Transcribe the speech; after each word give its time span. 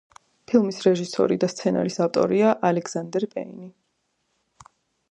ფილმის 0.51 0.79
რეჟისორი 0.87 1.37
და 1.43 1.49
სცენარის 1.55 1.99
ავტორია 2.07 2.55
ალეგზანდერ 2.71 3.31
პეინი. 3.37 3.73